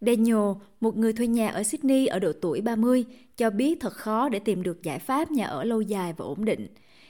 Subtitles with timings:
[0.00, 0.36] Daniel,
[0.80, 3.04] một người thuê nhà ở Sydney ở độ tuổi 30,
[3.36, 6.44] cho biết thật khó để tìm được giải pháp nhà ở lâu dài và ổn
[6.44, 6.66] định.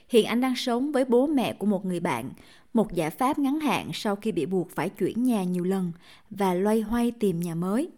[0.08, 2.30] Hiện anh đang sống với bố mẹ của một người bạn,
[2.72, 5.92] một giải pháp ngắn hạn sau khi bị buộc phải chuyển nhà nhiều lần
[6.30, 7.90] và loay hoay tìm nhà mới.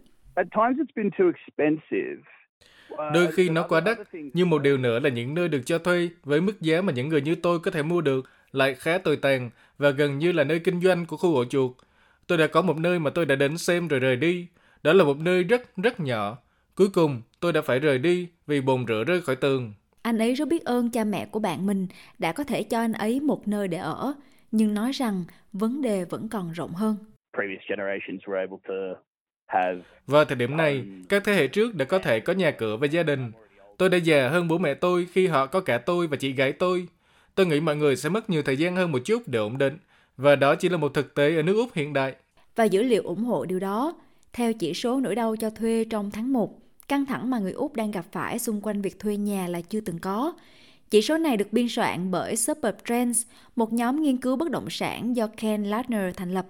[3.15, 3.99] Đôi khi nó quá đắt,
[4.33, 7.09] nhưng một điều nữa là những nơi được cho thuê với mức giá mà những
[7.09, 10.45] người như tôi có thể mua được lại khá tồi tàn và gần như là
[10.45, 11.73] nơi kinh doanh của khu ổ chuột.
[12.27, 14.47] Tôi đã có một nơi mà tôi đã đến xem rồi rời đi.
[14.83, 16.39] Đó là một nơi rất rất nhỏ.
[16.75, 19.73] Cuối cùng, tôi đã phải rời đi vì bồn rửa rơi khỏi tường.
[20.03, 21.87] Anh ấy rất biết ơn cha mẹ của bạn mình
[22.19, 24.15] đã có thể cho anh ấy một nơi để ở,
[24.51, 26.97] nhưng nói rằng vấn đề vẫn còn rộng hơn.
[30.07, 32.87] Vào thời điểm này, các thế hệ trước đã có thể có nhà cửa và
[32.87, 33.33] gia đình.
[33.79, 36.53] Tôi đã già hơn bố mẹ tôi khi họ có cả tôi và chị gái
[36.53, 36.87] tôi.
[37.35, 39.79] Tôi nghĩ mọi người sẽ mất nhiều thời gian hơn một chút để ổn định,
[40.17, 42.15] và đó chỉ là một thực tế ở nước Úc hiện đại.
[42.57, 43.95] Và dữ liệu ủng hộ điều đó.
[44.33, 47.77] Theo chỉ số nỗi đau cho thuê trong tháng 1, căng thẳng mà người Úc
[47.77, 50.33] đang gặp phải xung quanh việc thuê nhà là chưa từng có.
[50.91, 53.23] Chỉ số này được biên soạn bởi Suburb Trends,
[53.57, 56.47] một nhóm nghiên cứu bất động sản do Ken Lardner thành lập.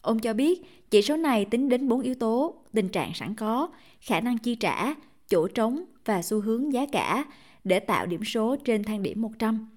[0.00, 3.68] Ông cho biết chỉ số này tính đến 4 yếu tố, tình trạng sẵn có,
[4.00, 4.94] khả năng chi trả,
[5.28, 7.24] chỗ trống và xu hướng giá cả
[7.64, 9.68] để tạo điểm số trên thang điểm 100.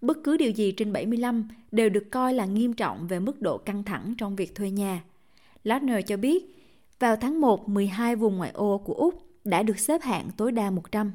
[0.00, 3.58] Bất cứ điều gì trên 75 đều được coi là nghiêm trọng về mức độ
[3.58, 5.02] căng thẳng trong việc thuê nhà.
[5.64, 6.59] Lardner cho biết,
[7.00, 10.70] vào tháng 1, 12 vùng ngoại ô của Úc đã được xếp hạng tối đa
[10.70, 11.12] 100.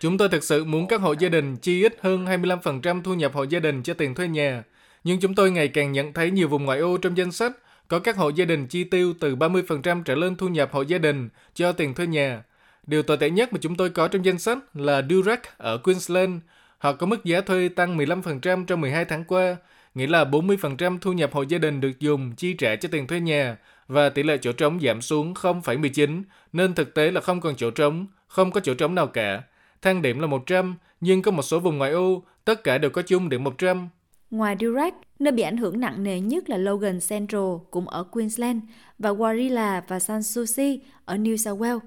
[0.00, 3.34] Chúng tôi thực sự muốn các hộ gia đình chi ít hơn 25% thu nhập
[3.34, 4.62] hộ gia đình cho tiền thuê nhà.
[5.04, 7.52] Nhưng chúng tôi ngày càng nhận thấy nhiều vùng ngoại ô trong danh sách
[7.88, 10.98] có các hộ gia đình chi tiêu từ 30% trở lên thu nhập hộ gia
[10.98, 12.42] đình cho tiền thuê nhà.
[12.86, 16.32] Điều tồi tệ nhất mà chúng tôi có trong danh sách là Durack ở Queensland.
[16.78, 19.56] Họ có mức giá thuê tăng 15% trong 12 tháng qua,
[19.98, 23.20] nghĩa là 40% thu nhập hộ gia đình được dùng chi trả cho tiền thuê
[23.20, 23.56] nhà
[23.88, 26.22] và tỷ lệ chỗ trống giảm xuống 0,19,
[26.52, 29.42] nên thực tế là không còn chỗ trống, không có chỗ trống nào cả.
[29.82, 33.02] Thang điểm là 100, nhưng có một số vùng ngoại ô, tất cả đều có
[33.02, 33.88] chung điểm 100.
[34.30, 38.62] Ngoài Durack, nơi bị ảnh hưởng nặng nề nhất là Logan Central cũng ở Queensland
[38.98, 41.80] và Warilla và Sanssouci ở New South Wales.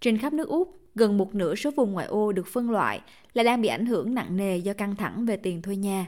[0.00, 3.00] Trên khắp nước Úc, gần một nửa số vùng ngoại ô được phân loại
[3.32, 6.06] là đang bị ảnh hưởng nặng nề do căng thẳng về tiền thuê nhà.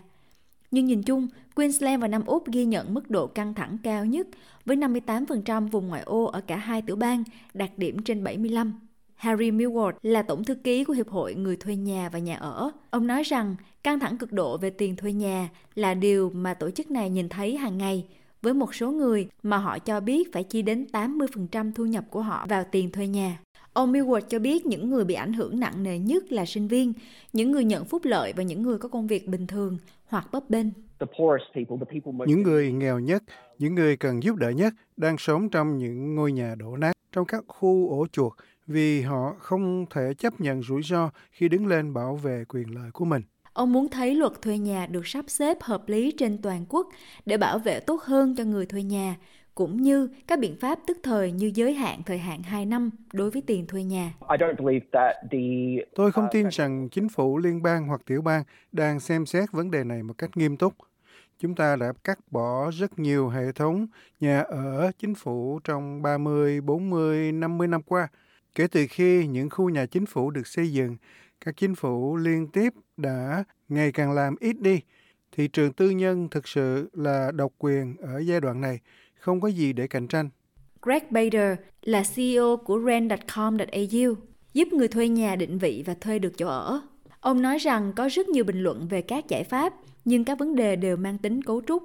[0.73, 4.27] Nhưng nhìn chung, Queensland và Nam Úc ghi nhận mức độ căng thẳng cao nhất
[4.65, 7.25] với 58% vùng ngoại ô ở cả hai tiểu bang
[7.55, 8.73] đạt điểm trên 75.
[9.15, 12.71] Harry Millward là tổng thư ký của Hiệp hội Người thuê nhà và nhà ở.
[12.91, 16.71] Ông nói rằng căng thẳng cực độ về tiền thuê nhà là điều mà tổ
[16.71, 18.07] chức này nhìn thấy hàng ngày
[18.43, 22.23] với một số người mà họ cho biết phải chi đến 80% thu nhập của
[22.23, 23.39] họ vào tiền thuê nhà.
[23.73, 26.93] Ông Millward cho biết những người bị ảnh hưởng nặng nề nhất là sinh viên,
[27.33, 30.51] những người nhận phúc lợi và những người có công việc bình thường hoặc bấp
[30.51, 30.67] bênh.
[32.27, 33.23] Những người nghèo nhất,
[33.59, 37.27] những người cần giúp đỡ nhất đang sống trong những ngôi nhà đổ nát, trong
[37.27, 38.33] các khu ổ chuột
[38.67, 42.91] vì họ không thể chấp nhận rủi ro khi đứng lên bảo vệ quyền lợi
[42.93, 43.23] của mình.
[43.53, 46.89] Ông muốn thấy luật thuê nhà được sắp xếp hợp lý trên toàn quốc
[47.27, 49.17] để bảo vệ tốt hơn cho người thuê nhà,
[49.55, 53.31] cũng như các biện pháp tức thời như giới hạn thời hạn 2 năm đối
[53.31, 54.15] với tiền thuê nhà.
[55.95, 58.43] Tôi không tin rằng chính phủ liên bang hoặc tiểu bang
[58.73, 60.75] đang xem xét vấn đề này một cách nghiêm túc.
[61.39, 63.87] Chúng ta đã cắt bỏ rất nhiều hệ thống
[64.21, 68.09] nhà ở chính phủ trong 30, 40, 50 năm qua.
[68.55, 70.97] Kể từ khi những khu nhà chính phủ được xây dựng,
[71.45, 74.81] các chính phủ liên tiếp đã ngày càng làm ít đi.
[75.33, 78.81] Thị trường tư nhân thực sự là độc quyền ở giai đoạn này
[79.23, 80.29] không có gì để cạnh tranh.
[80.83, 84.15] Greg Bader là CEO của rent.com.au,
[84.55, 86.81] giúp người thuê nhà định vị và thuê được chỗ ở.
[87.21, 89.73] Ông nói rằng có rất nhiều bình luận về các giải pháp,
[90.05, 91.83] nhưng các vấn đề đều mang tính cấu trúc.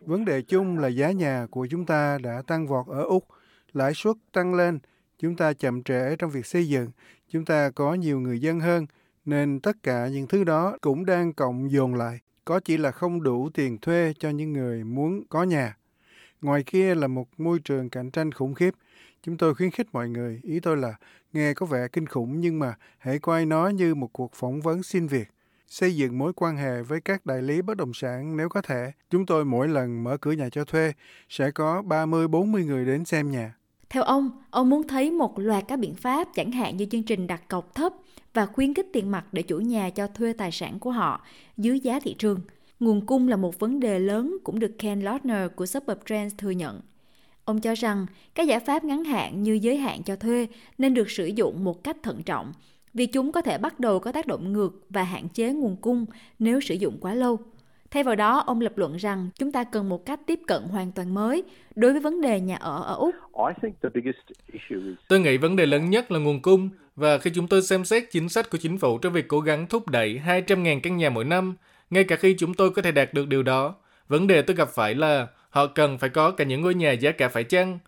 [0.00, 3.24] Vấn đề chung là giá nhà của chúng ta đã tăng vọt ở Úc,
[3.72, 4.78] lãi suất tăng lên,
[5.18, 6.90] chúng ta chậm trễ trong việc xây dựng,
[7.28, 8.86] chúng ta có nhiều người dân hơn,
[9.24, 13.22] nên tất cả những thứ đó cũng đang cộng dồn lại có chỉ là không
[13.22, 15.76] đủ tiền thuê cho những người muốn có nhà.
[16.40, 18.74] Ngoài kia là một môi trường cạnh tranh khủng khiếp.
[19.22, 20.94] Chúng tôi khuyến khích mọi người, ý tôi là
[21.32, 24.82] nghe có vẻ kinh khủng nhưng mà hãy coi nó như một cuộc phỏng vấn
[24.82, 25.28] xin việc.
[25.66, 28.92] Xây dựng mối quan hệ với các đại lý bất động sản nếu có thể.
[29.10, 30.92] Chúng tôi mỗi lần mở cửa nhà cho thuê
[31.28, 33.54] sẽ có 30-40 người đến xem nhà.
[33.92, 37.26] Theo ông, ông muốn thấy một loạt các biện pháp chẳng hạn như chương trình
[37.26, 37.92] đặt cọc thấp
[38.34, 41.24] và khuyến khích tiền mặt để chủ nhà cho thuê tài sản của họ
[41.56, 42.40] dưới giá thị trường.
[42.80, 46.50] Nguồn cung là một vấn đề lớn cũng được Ken Lautner của Suburb Trends thừa
[46.50, 46.80] nhận.
[47.44, 50.46] Ông cho rằng các giải pháp ngắn hạn như giới hạn cho thuê
[50.78, 52.52] nên được sử dụng một cách thận trọng
[52.94, 56.06] vì chúng có thể bắt đầu có tác động ngược và hạn chế nguồn cung
[56.38, 57.38] nếu sử dụng quá lâu.
[57.92, 60.92] Thay vào đó, ông lập luận rằng chúng ta cần một cách tiếp cận hoàn
[60.92, 61.44] toàn mới
[61.74, 63.14] đối với vấn đề nhà ở ở Úc.
[65.08, 68.10] Tôi nghĩ vấn đề lớn nhất là nguồn cung và khi chúng tôi xem xét
[68.10, 71.24] chính sách của chính phủ trong việc cố gắng thúc đẩy 200.000 căn nhà mỗi
[71.24, 71.56] năm,
[71.90, 73.74] ngay cả khi chúng tôi có thể đạt được điều đó,
[74.08, 77.10] vấn đề tôi gặp phải là họ cần phải có cả những ngôi nhà giá
[77.10, 77.78] cả phải chăng.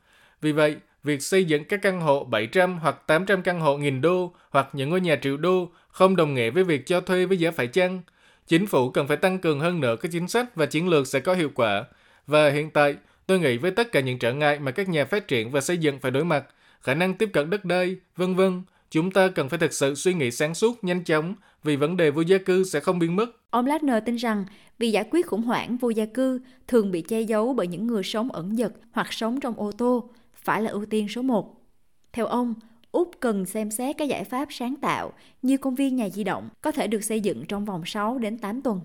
[0.41, 4.33] Vì vậy, việc xây dựng các căn hộ 700 hoặc 800 căn hộ nghìn đô
[4.51, 7.51] hoặc những ngôi nhà triệu đô không đồng nghĩa với việc cho thuê với giá
[7.51, 8.03] phải chăng.
[8.47, 11.21] Chính phủ cần phải tăng cường hơn nữa các chính sách và chiến lược sẽ
[11.21, 11.85] có hiệu quả.
[12.27, 12.97] Và hiện tại,
[13.27, 15.79] tôi nghĩ với tất cả những trở ngại mà các nhà phát triển và xây
[15.79, 16.45] dựng phải đối mặt,
[16.81, 20.15] khả năng tiếp cận đất đai, vân vân, chúng ta cần phải thực sự suy
[20.15, 23.27] nghĩ sáng suốt, nhanh chóng vì vấn đề vô gia cư sẽ không biến mất.
[23.51, 24.45] Ông Ladner tin rằng
[24.79, 28.03] việc giải quyết khủng hoảng vô gia cư thường bị che giấu bởi những người
[28.03, 31.61] sống ẩn dật hoặc sống trong ô tô, phải là ưu tiên số một.
[32.13, 32.55] Theo ông,
[32.95, 35.13] Úc cần xem xét các giải pháp sáng tạo
[35.43, 38.39] như công viên nhà di động có thể được xây dựng trong vòng 6 đến
[38.39, 38.81] 8 tuần.